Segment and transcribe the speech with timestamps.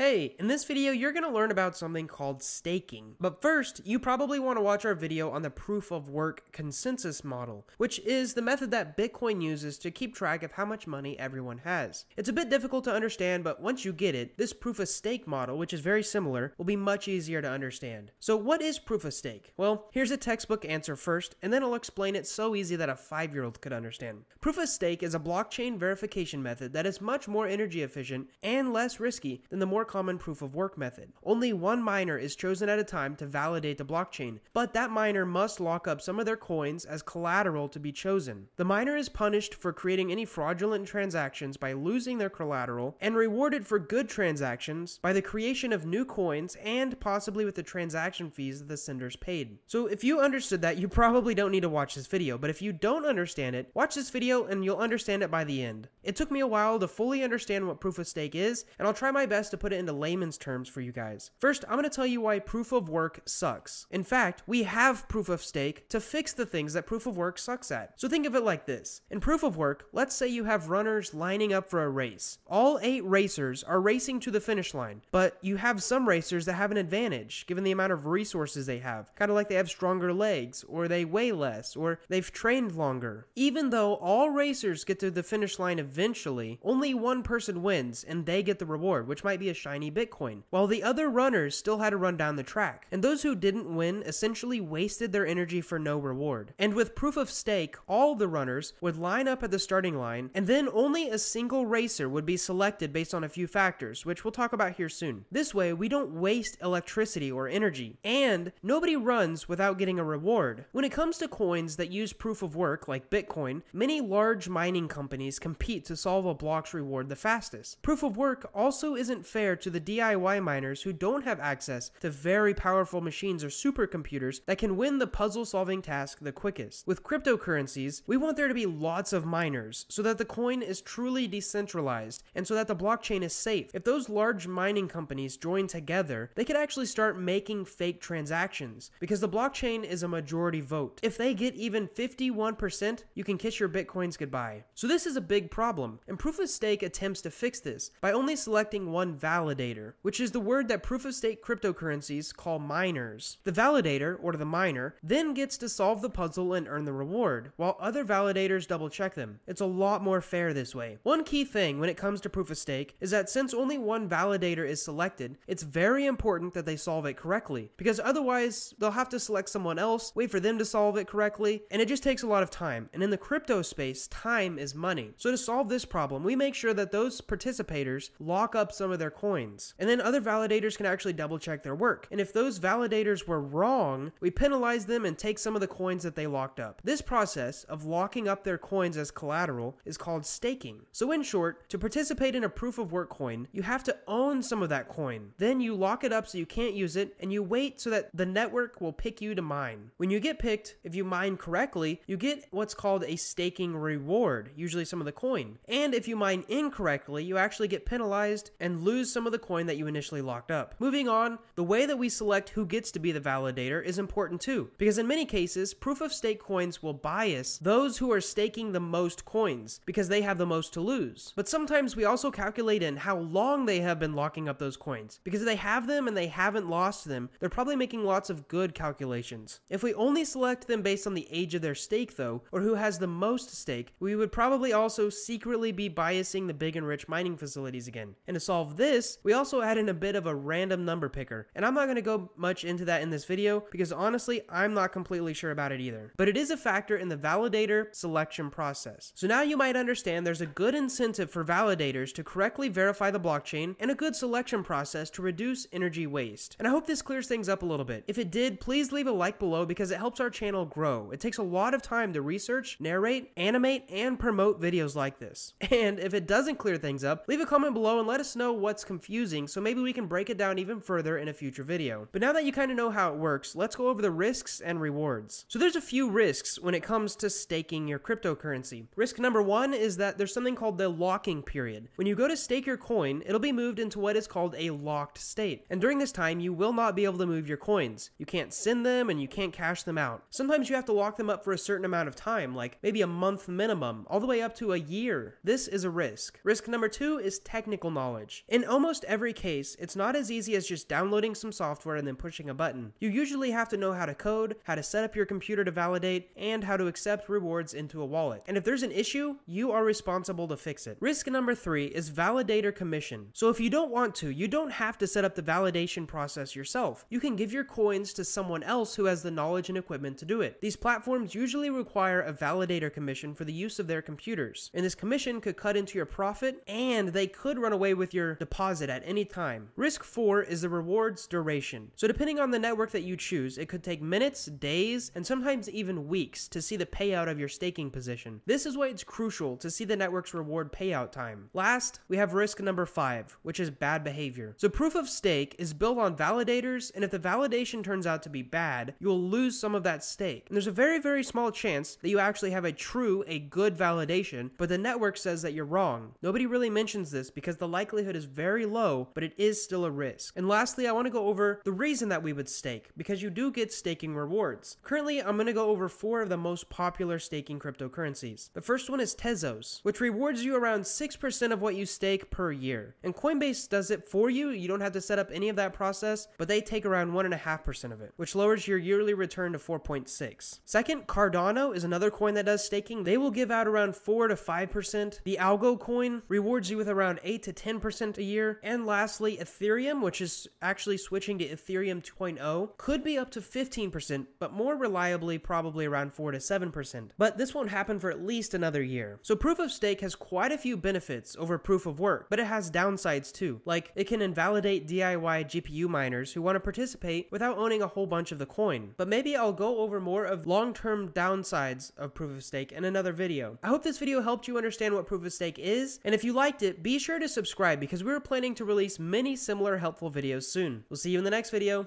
[0.00, 3.16] Hey, in this video, you're going to learn about something called staking.
[3.20, 7.22] But first, you probably want to watch our video on the proof of work consensus
[7.22, 11.18] model, which is the method that Bitcoin uses to keep track of how much money
[11.18, 12.06] everyone has.
[12.16, 15.26] It's a bit difficult to understand, but once you get it, this proof of stake
[15.26, 18.10] model, which is very similar, will be much easier to understand.
[18.20, 19.52] So what is proof of stake?
[19.58, 22.96] Well, here's a textbook answer first, and then I'll explain it so easy that a
[22.96, 24.24] five-year-old could understand.
[24.40, 28.72] Proof of stake is a blockchain verification method that is much more energy efficient and
[28.72, 31.12] less risky than the more common proof of work method.
[31.24, 35.26] Only one miner is chosen at a time to validate the blockchain, but that miner
[35.26, 38.46] must lock up some of their coins as collateral to be chosen.
[38.54, 43.66] The miner is punished for creating any fraudulent transactions by losing their collateral and rewarded
[43.66, 48.60] for good transactions by the creation of new coins and possibly with the transaction fees
[48.60, 49.58] that the senders paid.
[49.66, 52.62] So if you understood that, you probably don't need to watch this video, but if
[52.62, 55.88] you don't understand it, watch this video and you'll understand it by the end.
[56.04, 58.94] It took me a while to fully understand what proof of stake is, and I'll
[58.94, 61.32] try my best to put it into layman's terms for you guys.
[61.40, 63.86] First, I'm going to tell you why proof of work sucks.
[63.90, 67.38] In fact, we have proof of stake to fix the things that proof of work
[67.38, 67.94] sucks at.
[67.96, 69.00] So think of it like this.
[69.10, 72.38] In proof of work, let's say you have runners lining up for a race.
[72.46, 76.52] All eight racers are racing to the finish line, but you have some racers that
[76.54, 79.14] have an advantage given the amount of resources they have.
[79.16, 83.26] Kind of like they have stronger legs, or they weigh less, or they've trained longer.
[83.34, 88.26] Even though all racers get to the finish line eventually, only one person wins and
[88.26, 91.78] they get the reward, which might be a shiny Bitcoin, while the other runners still
[91.78, 92.86] had to run down the track.
[92.90, 96.54] And those who didn't win essentially wasted their energy for no reward.
[96.58, 100.30] And with proof of stake, all the runners would line up at the starting line,
[100.34, 104.24] and then only a single racer would be selected based on a few factors, which
[104.24, 105.24] we'll talk about here soon.
[105.30, 110.64] This way, we don't waste electricity or energy, and nobody runs without getting a reward.
[110.72, 114.88] When it comes to coins that use proof of work, like Bitcoin, many large mining
[114.88, 117.82] companies compete to solve a block's reward the fastest.
[117.82, 122.10] Proof of work also isn't fair to the DIY miners who don't have access to
[122.10, 126.86] very powerful machines or supercomputers that can win the puzzle solving task the quickest.
[126.86, 130.80] With cryptocurrencies, we want there to be lots of miners so that the coin is
[130.80, 133.70] truly decentralized and so that the blockchain is safe.
[133.74, 139.20] If those large mining companies join together, they could actually start making fake transactions because
[139.20, 141.00] the blockchain is a majority vote.
[141.02, 144.64] If they get even 51%, you can kiss your bitcoins goodbye.
[144.74, 148.12] So this is a big problem, and proof of stake attempts to fix this by
[148.12, 153.38] only selecting one validator, which is the word that proof of stake cryptocurrencies call miners.
[153.44, 157.52] The validator, or the miner, then gets to solve the puzzle and earn the reward,
[157.56, 159.40] while other validators double check them.
[159.46, 160.98] It's a lot more fair this way.
[161.02, 164.08] One key thing when it comes to proof of stake is that since only one
[164.08, 169.08] validator is selected, it's very important that they solve it correctly, because otherwise they'll have
[169.10, 172.22] to select someone else, wait for them to solve it correctly, and it just takes
[172.22, 172.88] a lot of time.
[172.92, 175.12] And in the crypto space, time is money.
[175.16, 178.98] So to solve this problem, we make sure that those participators lock up some of
[178.98, 179.29] their coins.
[179.78, 182.08] And then other validators can actually double check their work.
[182.10, 186.02] And if those validators were wrong, we penalize them and take some of the coins
[186.02, 186.80] that they locked up.
[186.84, 190.80] This process of locking up their coins as collateral is called staking.
[190.92, 194.42] So in short, to participate in a proof of work coin, you have to own
[194.42, 195.32] some of that coin.
[195.38, 198.10] Then you lock it up so you can't use it and you wait so that
[198.14, 199.90] the network will pick you to mine.
[199.96, 204.50] When you get picked, if you mine correctly, you get what's called a staking reward,
[204.56, 205.58] usually some of the coin.
[205.68, 209.66] And if you mine incorrectly, you actually get penalized and lose some of the coin
[209.66, 210.74] that you initially locked up.
[210.78, 214.40] Moving on, the way that we select who gets to be the validator is important
[214.40, 218.72] too, because in many cases, proof of stake coins will bias those who are staking
[218.72, 221.32] the most coins because they have the most to lose.
[221.36, 225.20] But sometimes we also calculate in how long they have been locking up those coins,
[225.24, 228.48] because if they have them and they haven't lost them, they're probably making lots of
[228.48, 229.60] good calculations.
[229.68, 232.74] If we only select them based on the age of their stake though, or who
[232.74, 237.08] has the most stake, we would probably also secretly be biasing the big and rich
[237.08, 238.14] mining facilities again.
[238.26, 241.48] And to solve this, we also add in a bit of a random number picker.
[241.54, 244.74] And I'm not going to go much into that in this video because honestly, I'm
[244.74, 246.12] not completely sure about it either.
[246.16, 249.12] But it is a factor in the validator selection process.
[249.14, 253.20] So now you might understand there's a good incentive for validators to correctly verify the
[253.20, 256.56] blockchain and a good selection process to reduce energy waste.
[256.58, 258.04] And I hope this clears things up a little bit.
[258.06, 261.10] If it did, please leave a like below because it helps our channel grow.
[261.10, 265.54] It takes a lot of time to research, narrate, animate, and promote videos like this.
[265.70, 268.52] And if it doesn't clear things up, leave a comment below and let us know
[268.52, 268.99] what's confusing
[269.46, 272.08] so maybe we can break it down even further in a future video.
[272.12, 274.60] But now that you kind of know how it works, let's go over the risks
[274.60, 275.44] and rewards.
[275.48, 278.86] So there's a few risks when it comes to staking your cryptocurrency.
[278.96, 281.88] Risk number one is that there's something called the locking period.
[281.96, 284.70] When you go to stake your coin, it'll be moved into what is called a
[284.70, 285.66] locked state.
[285.70, 288.10] And during this time, you will not be able to move your coins.
[288.18, 290.24] You can't send them and you can't cash them out.
[290.30, 293.02] Sometimes you have to lock them up for a certain amount of time, like maybe
[293.02, 295.38] a month minimum, all the way up to a year.
[295.44, 296.38] This is a risk.
[296.44, 298.44] Risk number two is technical knowledge.
[298.48, 302.04] In almost almost every case, it's not as easy as just downloading some software and
[302.04, 302.92] then pushing a button.
[302.98, 305.70] You usually have to know how to code, how to set up your computer to
[305.70, 308.42] validate, and how to accept rewards into a wallet.
[308.48, 310.96] And if there's an issue, you are responsible to fix it.
[310.98, 313.28] Risk number three is validator commission.
[313.32, 316.56] So if you don't want to, you don't have to set up the validation process
[316.56, 317.06] yourself.
[317.10, 320.24] You can give your coins to someone else who has the knowledge and equipment to
[320.24, 320.60] do it.
[320.60, 324.96] These platforms usually require a validator commission for the use of their computers, and this
[324.96, 329.02] commission could cut into your profit and they could run away with your deposit at
[329.04, 329.68] any time.
[329.74, 331.90] Risk 4 is the rewards duration.
[331.96, 335.68] So depending on the network that you choose, it could take minutes, days, and sometimes
[335.68, 338.40] even weeks to see the payout of your staking position.
[338.46, 341.50] This is why it's crucial to see the network's reward payout time.
[341.52, 344.54] Last, we have risk number 5, which is bad behavior.
[344.56, 348.28] So proof of stake is built on validators, and if the validation turns out to
[348.28, 350.46] be bad, you'll lose some of that stake.
[350.48, 353.76] And there's a very, very small chance that you actually have a true, a good
[353.76, 356.12] validation, but the network says that you're wrong.
[356.22, 359.90] Nobody really mentions this because the likelihood is very low, but it is still a
[359.90, 360.34] risk.
[360.36, 363.30] And lastly, I want to go over the reason that we would stake, because you
[363.30, 364.76] do get staking rewards.
[364.82, 368.52] Currently, I'm going to go over four of the most popular staking cryptocurrencies.
[368.52, 372.52] The first one is Tezos, which rewards you around 6% of what you stake per
[372.52, 372.96] year.
[373.02, 375.72] And Coinbase does it for you, you don't have to set up any of that
[375.72, 380.60] process, but they take around 1.5% of it, which lowers your yearly return to 4.6.
[380.64, 383.04] Second, Cardano is another coin that does staking.
[383.04, 385.20] They will give out around 4 to 5%.
[385.24, 388.49] The Algo coin rewards you with around 8 to 10% a year.
[388.62, 394.26] And lastly, Ethereum, which is actually switching to Ethereum 2.0, could be up to 15%,
[394.38, 397.10] but more reliably, probably around 4 to 7%.
[397.18, 399.18] But this won't happen for at least another year.
[399.22, 402.46] So proof of stake has quite a few benefits over proof of work, but it
[402.46, 403.60] has downsides too.
[403.64, 408.06] Like it can invalidate DIY GPU miners who want to participate without owning a whole
[408.06, 408.94] bunch of the coin.
[408.96, 413.12] But maybe I'll go over more of long-term downsides of proof of stake in another
[413.12, 413.58] video.
[413.62, 416.32] I hope this video helped you understand what proof of stake is, and if you
[416.32, 420.44] liked it, be sure to subscribe because we're planning to release many similar helpful videos
[420.44, 420.82] soon.
[420.88, 421.86] We'll see you in the next video.